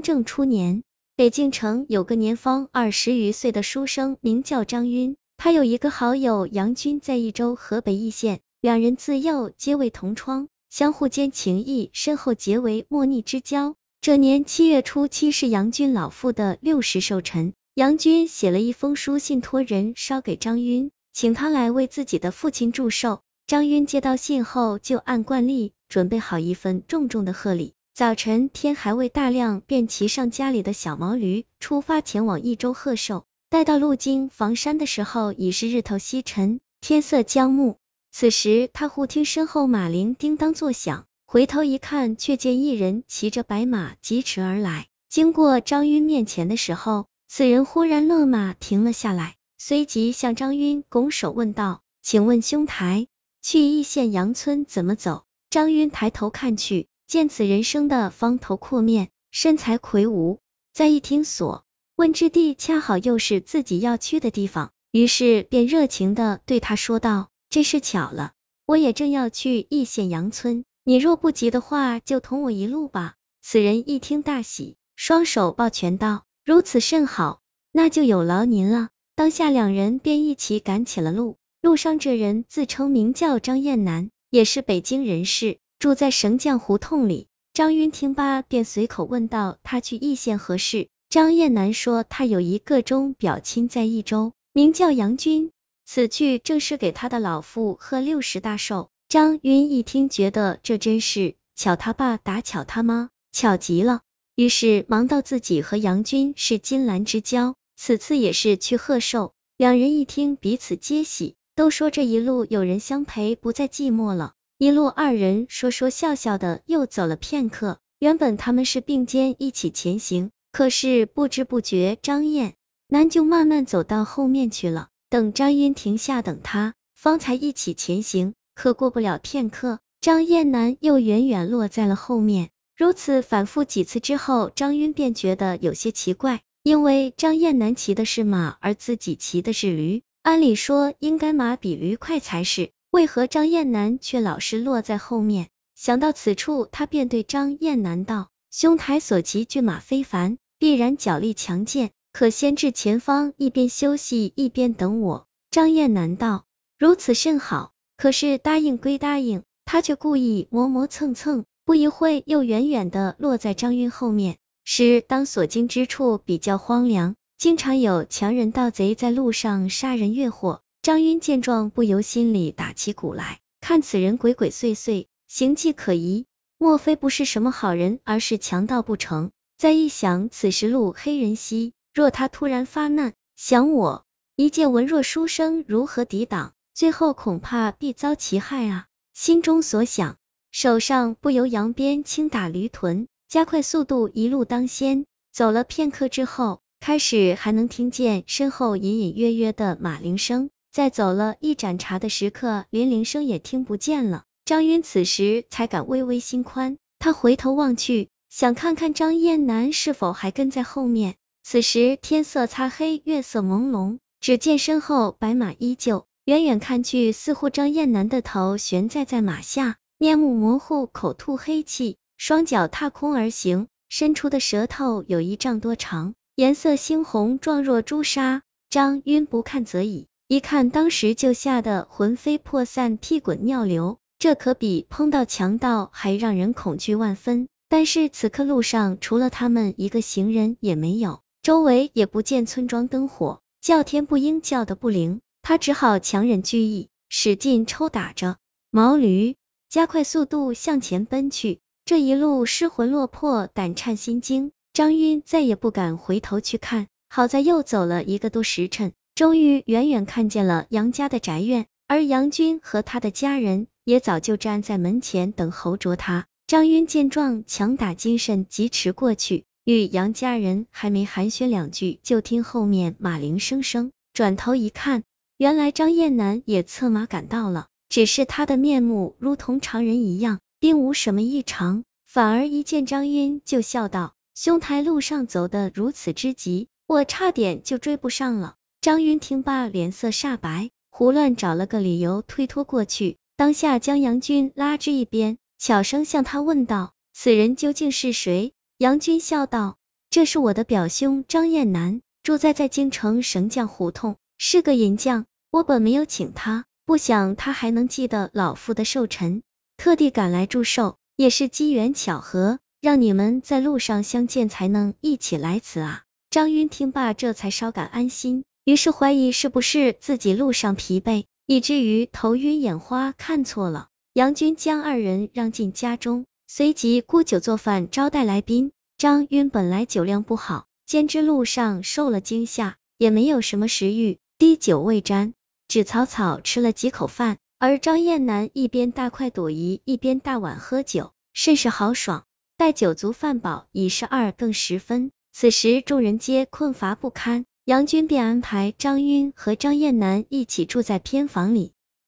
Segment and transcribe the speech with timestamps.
[0.00, 0.82] 正初年，
[1.16, 5.16] 北京城有个年方二十余岁的书生，名叫张晕。
[5.36, 13.76] 他有一个好友杨军，在益州河北易县，两人自幼皆为同窗，相互间情谊深厚，结为莫逆之交。
[14.00, 23.20] 这年七月初七是杨军老父的六十寿辰，杨军写了一封书信，托人捎给张晕，请他来为自己的父亲祝寿。
[23.46, 27.74] 张晕接到信后，就按惯例准备好一份重重的贺礼。
[27.98, 33.24] 早晨天还未大亮，便骑上家里的小毛驴，出发前往益州贺寿。
[33.50, 37.76] 待到路经房山的时候，已是日头西沉，天色将暮。
[38.12, 44.86] 此时他忽听身后马铃叮当作响，回头一看，却见一人骑着白马疾驰而来。
[45.08, 53.08] 经过张晕面前的时候，此人忽然勒马停了下来，随即向张晕拱手问道：“请问兄台，
[53.42, 56.86] 去义县杨村怎么走？”张晕抬头看去。
[57.08, 60.40] 见此人生的方头阔面，身材魁梧，
[60.74, 61.64] 在一听所
[61.96, 68.32] 问之地，恰好又是自己要去的地方，于是便热情的对他说道：“真是巧了，
[68.66, 77.40] 我也正要去义县杨村，你若不急的话，就同我一路吧。”此人一听大喜，双手抱拳道：“如此甚好，
[77.72, 81.38] 那就有劳您了。”当下两人便一起赶起了路。
[81.62, 85.58] 路上这人自称名叫张燕南，也是北京人士。
[85.78, 95.52] 住在绳匠胡同里，张云听罢，便随口问道：“他去义县何事？”张燕南说：“他有一个中表亲在益州，名叫杨军，
[95.86, 104.00] 此去正是给他的老父贺六十大寿。”张云一听，觉得这真是巧他爸打巧他妈，巧极了。
[104.34, 109.32] 于是忙到自己和杨军是金兰之交，此次也是去贺寿。
[109.56, 114.34] 两人一听，彼此皆喜，都说这一路有人相陪，不再寂寞了。
[114.60, 117.78] 一路二人说说笑笑的，又走了片刻。
[118.00, 122.54] 原本他们是并肩一起前行，可是不知不觉，张燕
[122.88, 124.88] 南就慢慢走到后面去了。
[125.10, 128.34] 等张晕停下等他，方才一起前行。
[128.56, 132.50] 可过不了片刻，张燕南又远远落在了后面。
[132.76, 142.70] 如此反复几次之后，张晕便觉得有些奇怪，因为张燕南骑的是马，而自己骑的是驴，按理说应该马比驴快才是。
[142.90, 145.48] 为何张燕南却老是落在后面？
[145.74, 156.46] 想到此处，他便对张燕南道：“兄台所骑骏马非凡，必然脚力强健，可先至前方，一边休息，一边等我。”张燕南道
[156.78, 164.38] ：“如此甚好。”可是答应归答应，他却故意磨磨蹭蹭，不一会又远远的落在张晕后面。
[164.64, 170.62] 是当所经之处比较荒凉，经常有强人盗贼在路上杀人越货。
[170.80, 176.24] 张晕见状，不由心里打起鼓来，看此人鬼鬼祟祟，行迹可疑，
[176.56, 179.30] 莫非不是什么好人，而是强盗不成？
[179.58, 184.06] 再一想，此时路黑人稀，若他突然发难，想我
[184.36, 186.54] 一介文弱书生如何抵挡？
[186.72, 188.86] 最后恐怕必遭其害啊！
[189.12, 190.16] 心中所想，
[190.52, 195.04] 手上不由扬鞭轻打驴臀，加快速度，一路当先。
[195.32, 200.50] 走了片刻之后，开始还能听见身后隐隐约约的马铃声。
[200.70, 204.24] 再走了一盏茶的时刻，连铃声也听不见了。
[204.44, 211.16] 张晕此时才敢微微心宽，他回头望去，想看看张燕南是否还跟在后面。
[211.42, 228.42] 此时天色擦黑，月色朦胧，只见身后白马依旧，远远看去，似乎张燕南的头悬在在马下，面目模糊，口吐黑气，双脚踏空而行，伸出的舌头有一丈多长，颜色猩红，状若朱砂。
[228.68, 230.07] 张晕不看则已。
[230.30, 237.48] 一看，当时就吓得魂飞魄散、屁滚尿流，这可比碰到强盗还让人恐惧万分。
[237.70, 248.36] 但是此刻路上除了他们一个行人也没有，周围也不见村庄灯火，叫天不应，叫的不灵，他只好强忍惧意，使劲抽打着
[248.70, 249.34] 毛驴，
[249.70, 251.60] 加快速度向前奔去。
[251.86, 256.86] 这一路失魂落魄、胆颤心惊，张晕再也不敢回头去看。
[257.08, 258.92] 好在又走了一个多时辰。
[259.18, 266.26] 终于远远看见了杨家的宅院，而杨军和他的家人也早就站在门前等候着他。
[266.46, 275.02] 张晕见状，强打精神，疾驰过去，与杨家人还没寒暄两句，就听后面马铃声声，转头一看，
[275.36, 299.78] 原来张燕南也策马赶到了，只是他的面目如同常人一样，并无什么异常，反而一见张晕就笑道：“兄台路上走得如此之急，我差点就追不上了。”张云听罢，脸色煞白，胡乱找了个理由推脱过去，当下将杨军拉至一边，悄声向他问道：“此人究竟是谁？”杨军笑道
[300.10, 305.26] ：“这是我的表兄张彦南，住在在京城绳匠胡同，是个银匠。
[305.50, 309.42] 我本没有请他，不想他还能记得老夫的寿辰，
[309.76, 316.04] 特地赶来祝寿，也是机缘巧合，让你们在路上相见，才能一起来此啊。
[316.30, 323.88] 张云听罢，这才稍感安心，于是怀疑是不是自己路上疲惫，以至于头晕眼花，看错了。
[324.12, 328.72] 杨军将二人让进家中，随即沽酒做饭招待来宾。
[328.98, 335.32] 张晕本来酒量不好，兼之路上受了惊吓，也没有什么食欲，滴酒未沾，
[335.66, 337.38] 只草草吃了几口饭。
[337.58, 342.24] 而张燕南一边大快朵颐，一边大碗喝酒，甚是豪爽。
[342.58, 345.10] 待酒足饭饱，已是二更时分。
[345.32, 351.74] 此时众人皆困乏不堪，杨军便安排张晕和张燕南一起住在偏房里。